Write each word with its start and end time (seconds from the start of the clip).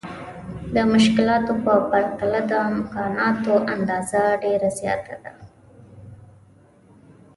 د 0.75 0.77
مشکلاتو 0.93 1.53
په 1.65 1.73
پرتله 1.89 2.41
د 2.51 2.53
امکاناتو 2.71 3.53
اندازه 3.73 4.21
ډېره 4.43 4.69
زياته 4.79 5.15
ده. 5.23 5.33